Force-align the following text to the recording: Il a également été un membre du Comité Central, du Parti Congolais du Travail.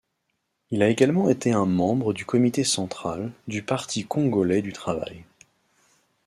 Il 0.71 0.81
a 0.81 0.89
également 0.89 1.29
été 1.29 1.51
un 1.51 1.67
membre 1.67 2.11
du 2.11 2.25
Comité 2.25 2.63
Central, 2.63 3.31
du 3.47 3.61
Parti 3.61 4.03
Congolais 4.03 4.63
du 4.63 4.73
Travail. 4.73 5.25